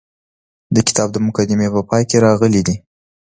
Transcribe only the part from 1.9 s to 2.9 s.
کې راغلي دي.